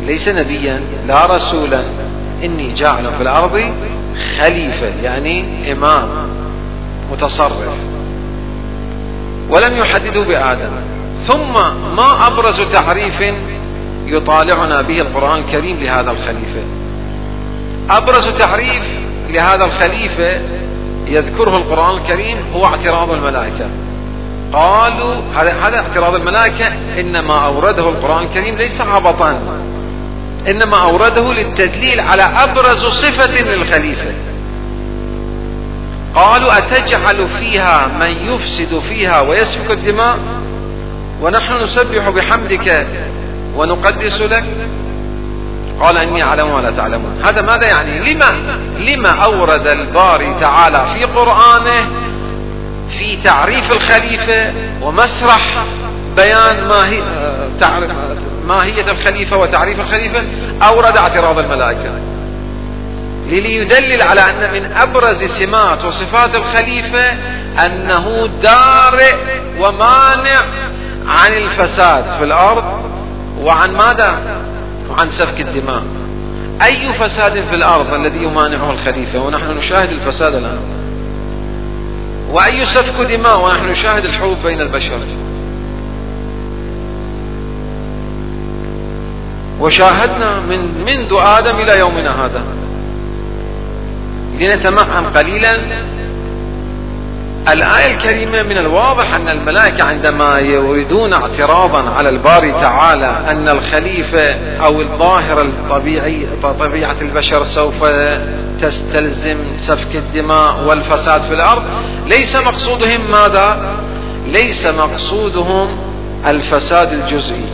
[0.06, 1.84] ليس نبيا لا رسولا
[2.44, 3.62] إني جاعل في الأرض
[4.42, 6.10] خليفة يعني إمام
[7.12, 7.78] متصرف.
[9.50, 10.72] ولم يحددوا بآدم.
[11.28, 11.54] ثم
[11.96, 13.34] ما أبرز تعريف
[14.06, 16.64] يطالعنا به القرآن الكريم لهذا الخليفة.
[17.90, 18.84] أبرز تعريف
[19.30, 20.42] لهذا الخليفة
[21.08, 23.70] يذكره القرآن الكريم هو اعتراض الملائكة.
[24.54, 26.68] قالوا هذا اعتراض الملائكة
[27.00, 29.40] إنما أورده القرآن الكريم ليس عبطا.
[30.50, 34.14] إنما أورده للتدليل على أبرز صفة للخليفة.
[36.16, 40.20] قالوا أتجعل فيها من يفسد فيها ويسفك الدماء؟
[41.22, 42.88] ونحن نسبح بحمدك
[43.56, 44.46] ونقدس لك.
[45.82, 47.22] قال إني أعلم ولا تعلمون.
[47.26, 51.90] هذا ماذا يعني؟ لما؟ لما أورد الباري تعالى في قرآنه
[53.00, 55.66] في تعريف الخليفة ومسرح
[56.16, 56.68] بيان
[58.48, 60.24] ماهية الخليفة وتعريف الخليفة
[60.68, 61.92] أورد اعتراض الملائكة.
[63.28, 67.18] ليدلل على أن من أبرز سمات وصفات الخليفة
[67.66, 69.16] أنه دارئ
[69.60, 70.42] ومانع
[71.08, 72.93] عن الفساد في الأرض
[73.42, 74.38] وعن ماذا؟
[74.90, 75.84] وعن سفك الدماء.
[76.64, 80.60] أي فساد في الأرض الذي يمانعه الخليفة؟ ونحن نشاهد الفساد الآن.
[82.32, 85.00] وأي سفك دماء؟ ونحن نشاهد الحروب بين البشر.
[89.60, 92.44] وشاهدنا من منذ آدم إلى يومنا هذا.
[94.40, 95.58] لنتمعن قليلا.
[97.52, 104.82] الآية الكريمة من الواضح أن الملائكة عندما يريدون اعتراضا على الباري تعالى أن الخليفة أو
[104.82, 107.84] الظاهرة الطبيعي طبيعة البشر سوف
[108.62, 111.64] تستلزم سفك الدماء والفساد في الأرض
[112.06, 113.76] ليس مقصودهم ماذا؟
[114.28, 115.68] ليس مقصودهم
[116.28, 117.46] الفساد الجزئي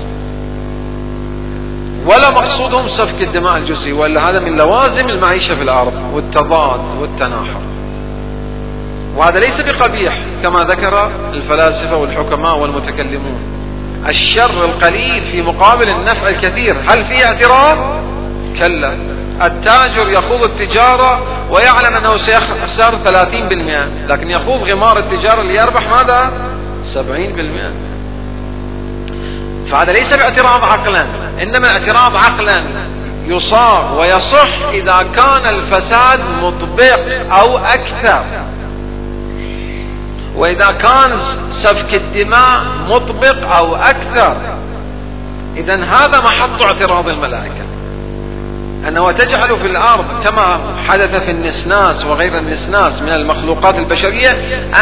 [2.06, 7.79] ولا مقصودهم سفك الدماء الجزئي وإلا هذا من لوازم المعيشة في الأرض والتضاد والتناحر
[9.16, 13.40] وهذا ليس بقبيح كما ذكر الفلاسفة والحكماء والمتكلمون.
[14.10, 17.78] الشر القليل في مقابل النفع الكثير هل فيه اعتراض؟
[18.60, 18.98] كلا.
[19.46, 26.32] التاجر يخوض التجارة ويعلم أنه سيخسر 30% لكن يخوض غمار التجارة ليربح ماذا؟
[26.94, 27.72] 70%
[29.72, 31.06] فهذا ليس باعتراض عقلا
[31.42, 32.64] إنما اعتراض عقلا.
[33.26, 37.00] يصاغ ويصح إذا كان الفساد مطبق
[37.40, 38.24] أو أكثر.
[40.40, 41.20] وإذا كان
[41.64, 44.38] سفك الدماء مطبق أو أكثر
[45.58, 47.64] إذا هذا محط اعتراض الملائكة.
[48.88, 54.32] أنه تجعل في الأرض كما حدث في النسناس وغير النسناس من المخلوقات البشرية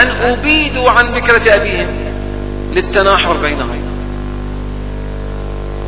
[0.04, 1.88] أن أبيدوا عن فكرة أبيهم
[2.74, 3.82] للتناحر بينهم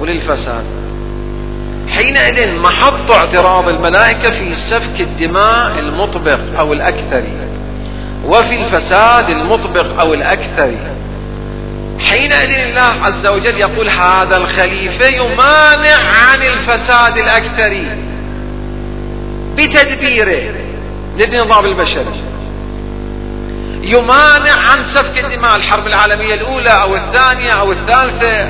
[0.01, 0.63] وللفساد.
[1.89, 7.23] حينئذ محط اعتراض الملائكة في سفك الدماء المطبق أو الأكثر.
[8.25, 10.77] وفي الفساد المطبق أو الأكثر.
[11.99, 17.85] حينئذ الله عز وجل يقول هذا الخليفة يمانع عن الفساد الأكثر.
[19.57, 20.53] بتدبيره
[21.17, 22.23] للنظام البشري
[23.83, 28.47] يمانع عن سفك الدماء الحرب العالمية الأولى أو الثانية أو الثالثة.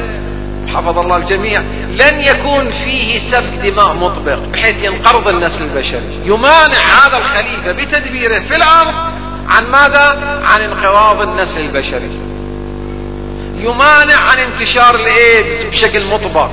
[0.68, 1.60] حفظ الله الجميع.
[1.90, 6.20] لن يكون فيه سفك دماء مطبق بحيث ينقرض النسل البشري.
[6.26, 9.19] يمانع هذا الخليفة بتدبيره في الأرض
[9.50, 12.20] عن ماذا؟ عن انقراض النسل البشري.
[13.58, 16.50] يمانع عن انتشار الايدز بشكل مطبق.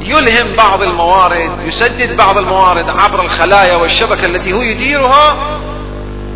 [0.00, 5.36] يلهم بعض الموارد يسدد بعض الموارد عبر الخلايا والشبكة التي هو يديرها.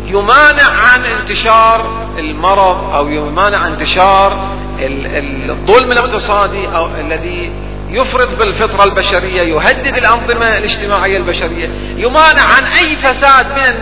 [0.07, 7.51] يمانع عن انتشار المرض أو يمانع انتشار الظلم الأقتصادي أو الذي
[7.89, 13.75] يفرط بالفطرة البشرية يهدد الأنظمة الاجتماعية البشرية يمانع عن أي فساد من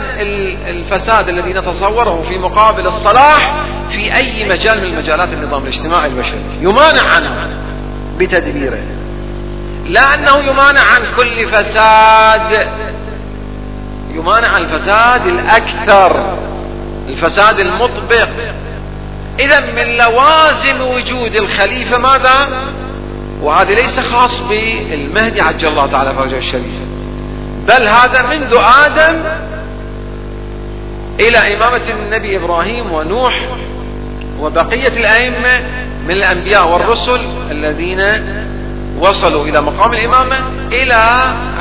[0.67, 6.41] الفساد الذي نتصوره في مقابل الصلاح في أي مجال من مجالات النظام الاجتماعي البشري.
[6.61, 7.49] يمانع عنه
[8.17, 8.83] بتدبيره.
[9.85, 12.67] لا أنه يمانع عن كل فساد.
[14.13, 16.37] يمانع عن الفساد الأكثر
[17.09, 18.29] الفساد المطبق.
[19.39, 22.49] إذا من لوازم وجود الخليفة ماذا؟
[23.43, 26.79] وهذا ليس خاص بالمهدي عجل الله تعالى فرجه الشريف.
[27.67, 29.23] بل هذا منذ آدم
[31.19, 33.39] إلى إمامة النبي إبراهيم ونوح
[34.39, 35.63] وبقية الأئمة
[36.07, 37.99] من الأنبياء والرسل الذين
[38.99, 40.37] وصلوا إلى مقام الإمامة
[40.71, 41.03] إلى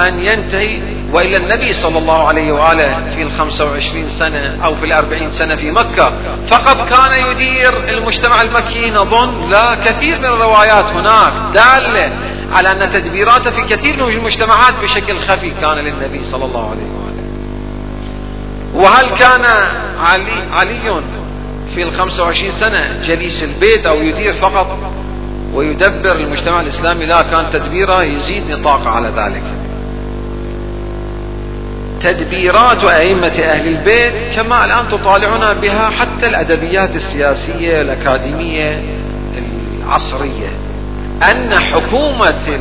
[0.09, 5.33] أن ينتهي وإلى النبي صلى الله عليه وآله في الخمسة وعشرين سنة أو في الأربعين
[5.39, 6.13] سنة في مكة.
[6.51, 12.13] فقط كان يدير المجتمع المكي نظن لا كثير من الروايات هناك دالة
[12.53, 17.23] على أن تدبيراته في كثير من المجتمعات بشكل خفي كان للنبي صلى الله عليه وآله.
[18.75, 19.45] وهل كان
[19.99, 21.03] علي, علي
[21.75, 24.79] في الخمسة وعشرين سنة جليس البيت أو يدير فقط
[25.53, 29.43] ويدبر المجتمع الإسلامي لا كان تدبيره يزيد نطاق على ذلك.
[32.03, 38.83] تدبيرات أئمة أهل البيت كما الآن تطالعنا بها حتى الأدبيات السياسية الأكاديمية
[39.79, 40.49] العصرية.
[41.31, 42.61] أن حكومة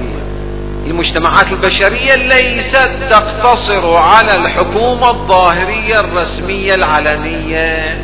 [0.88, 7.98] المجتمعات البشرية ليست تقتصر على الحكومة الظاهرية الرسمية العلنية.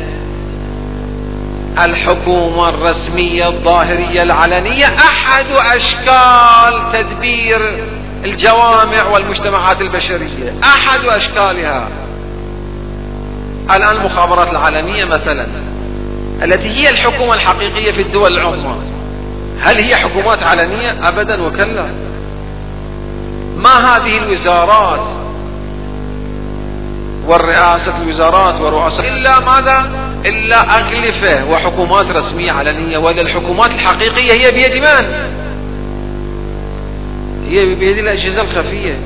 [1.84, 7.88] الحكومة الرسمية الظاهرية العلنية أحد أشكال تدبير
[8.24, 10.54] الجوامع والمجتمعات البشرية.
[10.64, 11.88] أحد أشكالها.
[13.76, 15.46] الآن المخابرات العالمية مثلا
[16.42, 18.76] التي هي الحكومة الحقيقية في الدول العظمى.
[19.60, 21.86] هل هي حكومات علنية؟ أبدا وكلا.
[23.56, 25.17] ما هذه الوزارات؟
[27.28, 29.08] والرئاسة الوزارات ورؤساء.
[29.08, 29.90] إلا ماذا؟
[30.26, 35.28] إلا أغلفة وحكومات رسمية علنية وإلا الحكومات الحقيقية هي بيد من؟
[37.48, 38.98] هي بيد الأجهزة الخفية.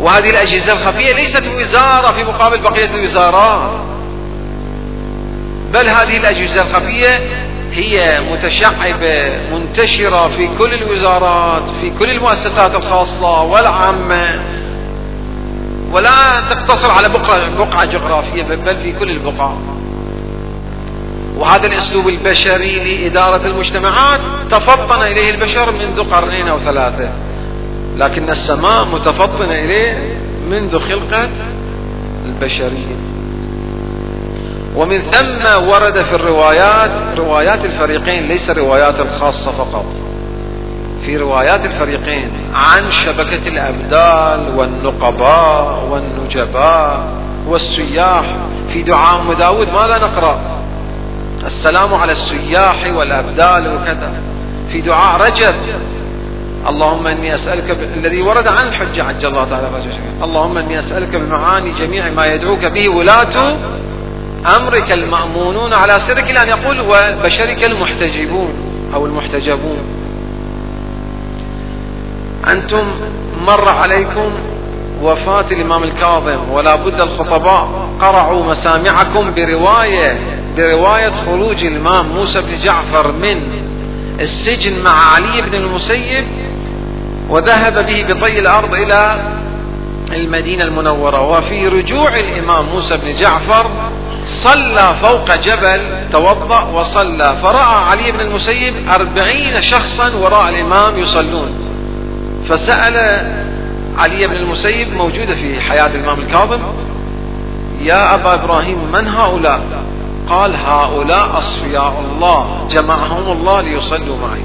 [0.00, 3.80] وهذه الأجهزة الخفية ليست وزارة في مقابل بقية الوزارات.
[5.72, 7.20] بل هذه الأجهزة الخفية
[7.72, 14.40] هي متشعبة منتشرة في كل الوزارات في كل المؤسسات الخاصة والعامة.
[15.92, 19.52] ولا تقتصر على بقعة, بقعة جغرافية بل في كل البقع.
[21.36, 27.10] وهذا الأسلوب البشري لإدارة المجتمعات تفطن إليه البشر منذ قرنين أو ثلاثة.
[27.96, 30.18] لكن السماء متفطنه إليه
[30.50, 31.28] منذ خلقة
[32.26, 32.96] البشرية.
[34.76, 39.84] ومن ثم ورد في الروايات روايات الفريقين ليس روايات الخاصة فقط.
[41.06, 47.06] في روايات الفريقين عن شبكة الابدال والنقباء والنجباء
[47.48, 48.36] والسياح
[48.72, 49.68] في دعاء داود.
[49.68, 50.40] ماذا نقرأ؟
[51.46, 54.12] السلام على السياح والأبدال وكذا.
[54.72, 55.54] في دعاء رجب.
[56.68, 57.82] اللهم إني أسألك ب...
[57.82, 59.68] الذي ورد عن الحجه عجل الله تعالى
[60.22, 63.56] اللهم إني أسألك بمعاني جميع ما يدعوك به ولاة
[64.56, 68.54] أمرك المأمونون على سرك إلى ان يقول وبشرك المحتجبون
[68.94, 70.01] أو المحتجبون.
[72.48, 72.86] أنتم
[73.46, 74.32] مر عليكم
[75.02, 80.18] وفاة الإمام الكاظم ولا بد الخطباء قرعوا مسامعكم برواية
[80.56, 83.62] برواية خروج الإمام موسى بن جعفر من
[84.20, 86.24] السجن مع علي بن المسيب
[87.28, 89.32] وذهب به بطي الأرض إلى
[90.12, 91.20] المدينة المنورة.
[91.20, 93.70] وفي رجوع الإمام موسى بن جعفر
[94.42, 101.61] صلى فوق جبل توضأ وصلى فرأى علي بن المسيب أربعين شخصا وراء الإمام يصلون.
[102.48, 102.96] فسأل
[103.98, 106.60] علي بن المسيب موجودة في حياة الإمام الكاظم
[107.80, 109.60] يا أبا إبراهيم من هؤلاء؟
[110.28, 114.42] قال هؤلاء أصفياء الله جمعهم الله ليصلوا معي.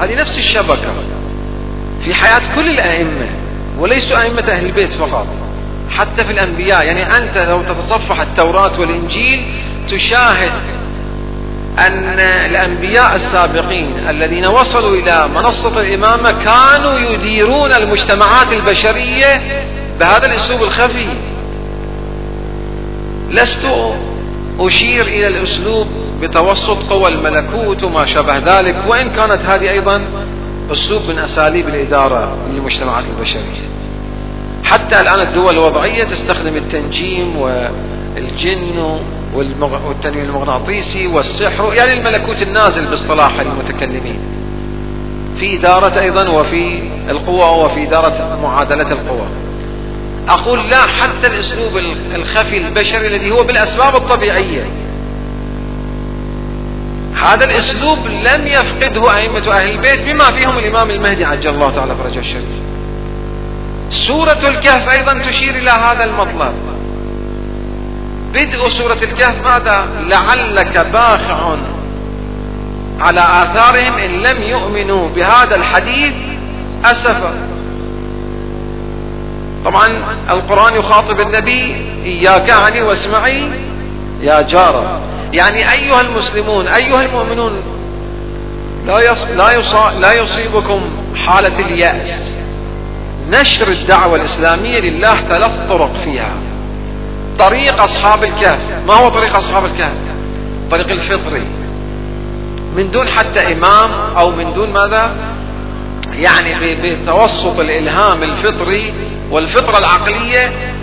[0.00, 0.92] هذه نفس الشبكة
[2.04, 3.26] في حياة كل الأئمة
[3.78, 5.26] وليسوا أئمة أهل البيت فقط
[5.90, 6.86] حتى في الأنبياء.
[6.86, 9.44] يعني أنت لو تتصفح التوراة والإنجيل
[9.90, 10.52] تشاهد
[11.78, 19.42] أن الأنبياء السابقين الذين وصلوا إلى منصة الإمامة كانوا يديرون المجتمعات البشرية
[20.00, 21.06] بهذا الأسلوب الخفي.
[23.30, 23.66] لست
[24.60, 25.86] أشير إلى الأسلوب
[26.20, 30.04] بتوسط قوى الملكوت وما شابه ذلك وإن كانت هذه أيضا
[30.72, 33.68] أسلوب من أساليب الإدارة للمجتمعات البشرية.
[34.64, 37.46] حتى الآن الدول الوضعية تستخدم التنجيم
[38.16, 38.98] الجن
[39.34, 44.18] والتنويم المغناطيسي والسحر يعني الملكوت النازل باصطلاح المتكلمين.
[45.40, 49.26] في إدارة أيضا وفي القوة وفي إدارة معادلة القوى.
[50.28, 51.78] أقول لا حتى الأسلوب
[52.14, 54.66] الخفي البشري الذي هو بالأسباب الطبيعية.
[57.14, 62.18] هذا الأسلوب لم يفقده أئمة أهل البيت بما فيهم الإمام المهدي عجل الله تعالى فرجه
[62.18, 62.54] الشريف.
[63.90, 66.73] سورة الكهف أيضا تشير إلى هذا المطلب.
[68.34, 71.56] بدء سورة الكهف ماذا؟ لعلك باخع
[73.00, 76.14] على آثارهم إن لم يؤمنوا بهذا الحديث
[76.84, 77.34] أسفا
[79.64, 79.86] طبعا
[80.30, 83.50] القرآن يخاطب النبي إياك عني واسمعي
[84.20, 85.00] يا جارة.
[85.32, 87.52] يعني أيها المسلمون أيها المؤمنون
[88.86, 89.52] لا
[90.00, 90.80] لا يصيبكم
[91.16, 92.20] حالة اليأس.
[93.28, 96.32] نشر الدعوة الإسلامية لله ثلاث طرق فيها.
[97.38, 98.58] طريق أصحاب الكهف.
[98.86, 99.92] ما هو طريق أصحاب الكهف؟
[100.70, 101.46] طريق الفطري.
[102.76, 105.14] من دون حتى إمام أو من دون ماذا؟
[106.12, 108.92] يعني بتوسط الإلهام الفطري
[109.30, 110.74] والفطرة العقلية.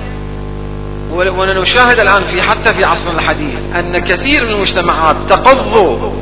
[1.11, 6.13] ونشاهد الآن في حتى في عصرنا الحديث أن كثير من المجتمعات تقض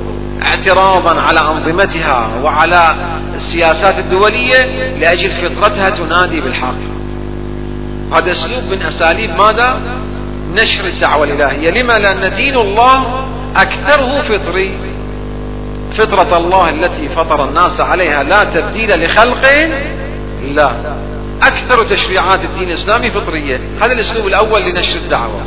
[0.41, 2.95] اعتراضا على أنظمتها وعلى
[3.35, 4.63] السياسات الدولية
[4.99, 6.75] لأجل فطرتها تنادي بالحق.
[8.13, 9.81] هذا أسلوب من أساليب ماذا؟
[10.53, 11.69] نشر الدعوة الإلهية.
[11.69, 13.25] لما؟ لأن دين الله
[13.55, 14.77] أكثره فطري.
[15.97, 19.43] فطرة الله التي فطر الناس عليها لا تبديل لخلق
[20.51, 20.95] لا
[21.43, 23.59] أكثر تشريعات الدين الإسلامي فطرية.
[23.81, 25.41] هذا الأسلوب الأول لنشر الدعوة.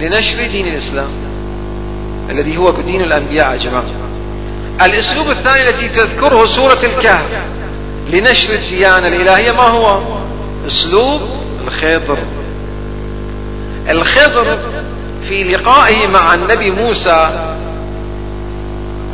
[0.00, 1.10] لنشر دين الإسلام
[2.30, 3.84] الذي هو دين الأنبياء يا جماعة.
[4.82, 7.26] الأسلوب الثاني الذي تذكره سورة الكهف
[8.06, 10.02] لنشر الديانة الإلهية ما هو؟
[10.66, 11.20] أسلوب
[11.66, 12.18] الخضر.
[13.90, 14.58] الخضر
[15.28, 17.46] في لقائه مع النبي موسى.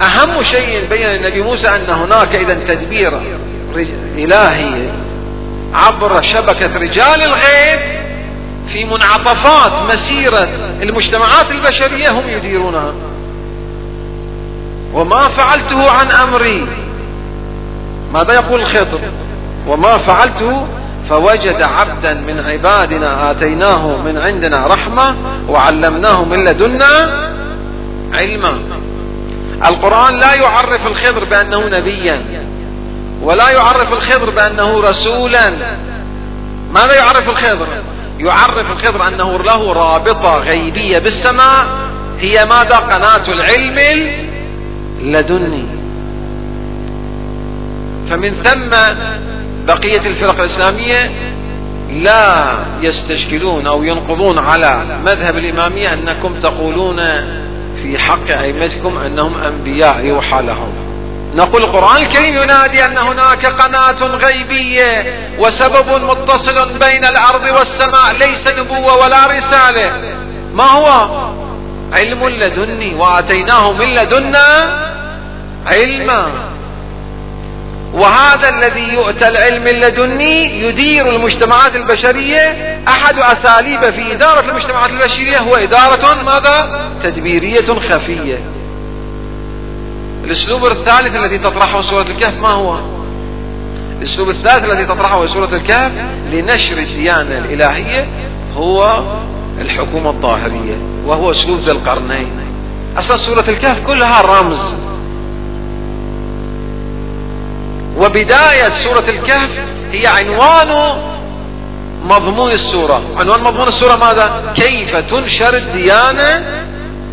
[0.03, 3.21] أهم شيء بين النبي موسى أن هناك إذا تدبير
[4.19, 4.91] إلهي
[5.75, 7.81] عبر شبكة رجال الغيب
[8.73, 10.49] في منعطفات مسيرة
[10.83, 12.93] المجتمعات البشرية هم يديرونها.
[14.95, 16.67] وما فعلته عن أمري.
[18.13, 19.01] ماذا يقول الخطب
[19.67, 20.67] وما فعلته
[21.11, 25.17] فوجد عبدا من عبادنا آتيناه من عندنا رحمة
[25.49, 26.93] وعلمناه من لدنا
[28.15, 28.59] علما.
[29.67, 32.47] القرآن لا يعرف الخضر بأنه نبيا
[33.23, 35.51] ولا يعرف الخضر بأنه رسولا.
[36.71, 37.67] ماذا يعرف الخضر؟
[38.19, 41.67] يعرف الخضر أنه له رابطة غيبية بالسماء
[42.19, 43.79] هي ماذا؟ قناة العلم
[45.01, 45.65] اللدني
[48.11, 48.71] فمن ثم
[49.67, 51.11] بقية الفرق الإسلامية
[51.91, 56.97] لا يستشكلون أو ينقضون على مذهب الإمامية أنكم تقولون
[57.83, 60.73] في حق أئمتكم أنهم أنبياء يوحى لهم.
[61.35, 68.97] نقول القرآن الكريم ينادي أن هناك قناة غيبية وسبب متصل بين الأرض والسماء ليس نبوة
[68.97, 70.17] ولا رسالة.
[70.55, 70.87] ما هو؟
[71.93, 74.47] علم لدني وآتيناه من لدنا
[75.67, 76.33] علما.
[77.97, 82.41] وهذا الذي يؤتى العلم اللدني يدير المجتمعات البشرية
[82.89, 88.39] أحد أساليب في إدارة المجتمعات البشرية هو إدارة ماذا؟ تدبيرية خفية
[90.25, 92.79] الأسلوب الثالث الذي تطرحه سورة الكهف ما هو؟
[93.99, 95.93] الأسلوب الثالث الذي تطرحه سورة الكهف
[96.33, 98.09] لنشر الديانة الإلهية
[98.55, 99.03] هو
[99.61, 100.77] الحكومة الظاهرية
[101.07, 102.31] وهو أسلوب ذي القرنين
[102.99, 104.75] أصلا سورة الكهف كلها رمز
[107.97, 109.51] وبداية سورة الكهف
[109.93, 110.99] هي عنوان
[112.05, 113.03] مضمون السورة.
[113.17, 116.31] عنوان مضمون السورة ماذا؟ كيف تنشر الديانة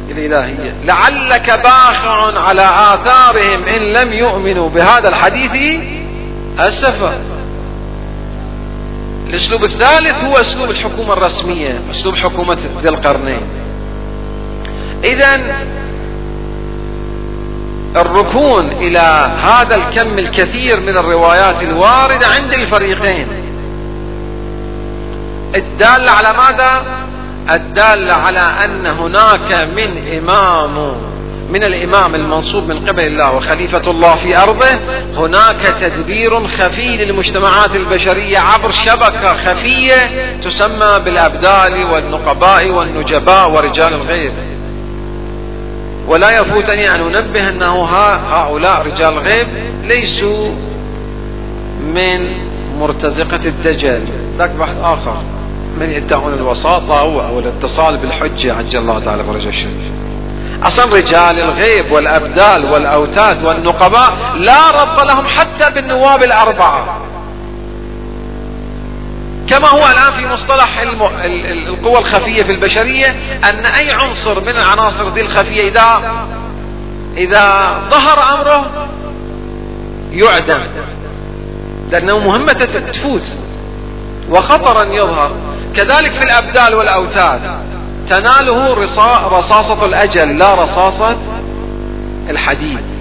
[0.10, 0.76] الإلهية.
[0.84, 5.80] لعلك باخع على آثارهم إن لم يؤمنوا بهذا الحديث
[6.60, 7.18] أسفا
[9.30, 13.42] الأسلوب الثالث هو أسلوب الحكومة الرسمية أسلوب حكومة ذي القرنين.
[15.04, 15.42] إذا
[17.96, 23.28] الركون إلى هذا الكم الكثير من الروايات الواردة عند الفريقين
[25.56, 26.86] الدالة على ماذا؟
[27.52, 30.96] الدالة على أن هناك من إمام
[31.50, 34.80] من الإمام المنصوب من قبل الله وخليفة الله في أرضه
[35.16, 40.12] هناك تدبير خفي للمجتمعات البشرية عبر شبكة خفية
[40.44, 44.34] تسمى بالأبدال والنقباء والنجباء ورجال الغيب
[46.08, 47.86] ولا يفوتني أن أنبه أنه
[48.36, 49.48] هؤلاء رجال غيب
[49.84, 50.50] ليسوا
[51.94, 52.36] من
[52.80, 54.02] مرتزقة الدجال.
[54.38, 55.18] ذاك بحث آخر.
[55.80, 59.92] من يدعون الوساطة أو الاتصال بالحجة عجل الله تعالى فرج الشريف
[60.64, 67.02] أصلا رجال الغيب والأبدال والأوتاد والنقباء لا ربط لهم حتى بالنواب الأربعة.
[69.50, 73.08] كما هو الآن في مصطلح القوى الخفية في البشرية
[73.50, 76.02] أن أي عنصر من العناصر دي الخفية إذا
[77.18, 78.88] إذا ظهر أمره
[80.12, 80.62] يعدم.
[81.92, 82.54] لأنه مهمة
[82.94, 83.24] تفوت
[84.30, 85.32] وخطرا يظهر.
[85.76, 87.42] كذلك في الأبدال والأوتاد
[88.10, 88.74] تناله
[89.28, 91.18] رصاصة الأجل لا رصاصة
[92.30, 92.93] الحديد.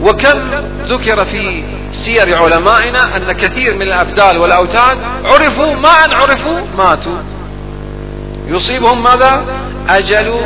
[0.00, 0.50] وكم
[0.88, 1.64] ذكر في
[2.04, 7.18] سير علمائنا أن كثير من الأبدال والأوتاد عرفوا ما أن عرفوا ماتوا.
[8.46, 9.44] يصيبهم ماذا؟
[9.88, 10.40] أجل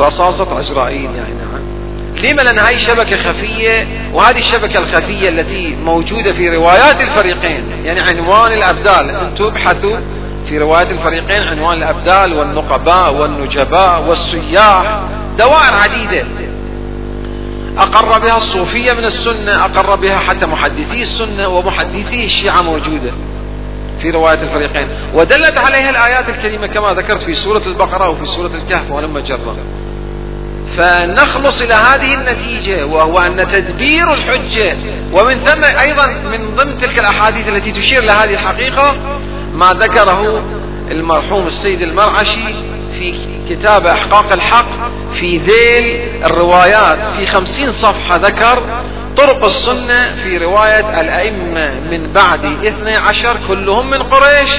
[0.00, 1.64] رصاصة عزرائيل يعني نعم.
[2.22, 7.64] لما لأن هذه شبكة خفية؟ وهذه الشبكة الخفية التي موجودة في روايات الفريقين.
[7.84, 9.10] يعني عنوان الأبدال.
[9.10, 9.96] أنتم ابحثوا
[10.48, 15.00] في روايات الفريقين عنوان الأبدال والنقباء والنجباء والسياح.
[15.38, 16.26] دوائر عديدة.
[17.78, 23.12] أقر بها الصوفية من السنة أقر بها حتى محدثي السنة ومحدثي الشيعة موجودة
[24.02, 24.88] في رواية الفريقين.
[25.14, 29.56] ودلت عليها الآيات الكريمة كما ذكرت في سورة البقرة وفي سورة الكهف ولما جرى.
[30.78, 34.76] فنخلص إلى هذه النتيجة وهو أن تدبير الحجة.
[35.12, 38.96] ومن ثم أيضا من ضمن تلك الأحاديث التي تشير لهذه الحقيقة
[39.54, 40.42] ما ذكره
[40.90, 42.54] المرحوم السيد المرعشي
[42.98, 43.14] في
[43.48, 44.66] كتاب إحقاق الحق
[45.14, 48.84] في ذيل الروايات في خمسين صفحة ذكر
[49.16, 54.50] طرق السنة في رواية الأئمة من بعد اثني عشر كلهم من قريش.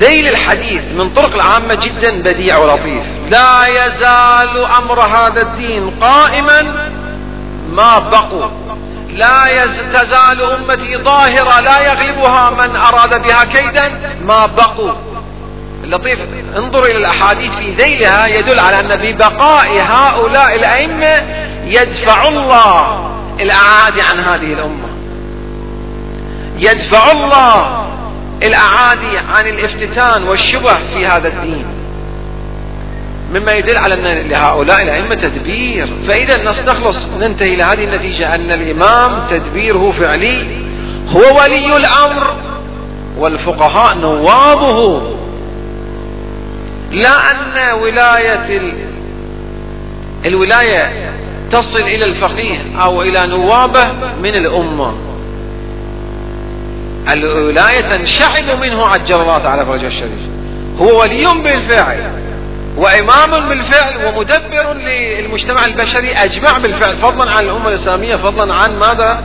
[0.00, 3.02] ذيل الحديث من طرق العامة جدا بديع ولطيف.
[3.30, 6.62] لا يزال أمر هذا الدين قائما.
[7.72, 8.46] ما بقوا.
[9.08, 9.44] لا
[9.94, 14.18] تزال أمتي ظاهرة لا يغلبها من أراد بها كيدا.
[14.24, 14.92] ما بقوا.
[15.84, 16.18] اللطيف
[16.56, 23.10] انظر إلى الأحاديث في ذيلها يدل على أن ببقاء هؤلاء الأئمة يدفع الله
[23.40, 24.88] الأعادي عن هذه الأمة.
[26.56, 27.86] يدفع الله
[28.42, 31.66] الأعادي عن الافتتان والشبه في هذا الدين.
[33.34, 35.88] مما يدل على أن لهؤلاء الأئمة تدبير.
[36.08, 40.46] فإذا نستخلص ننتهي إلى هذه النتيجة أن الإمام تدبيره فعلي
[41.08, 42.34] هو ولي الأمر
[43.18, 45.02] والفقهاء نوابه.
[46.92, 48.72] لا أن ولاية ال...
[50.26, 51.12] الولاية
[51.52, 54.94] تصل إلى الفقيه أو إلى نوابة من الأمة.
[57.14, 60.20] الولاية تنشعب منه عجل الله تعالى فرجه الشريف.
[60.82, 62.10] هو ولي بالفعل
[62.76, 69.22] وإمام بالفعل ومدبر للمجتمع البشري أجمع بالفعل فضلا عن الأمة الإسلامية فضلا عن ماذا؟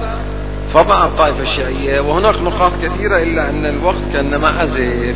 [0.74, 2.00] فضلا عن الطائفة الشيعية.
[2.00, 5.16] وهناك نقاط كثيرة إلا أن الوقت كأنما أزف.